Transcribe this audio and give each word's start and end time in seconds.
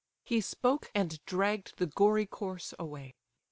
He 0.23 0.41
spoke, 0.41 0.89
and 0.95 1.23
dragg'd 1.27 1.77
the 1.77 1.85
gory 1.85 2.25
corse 2.25 2.73
away. 2.79 3.13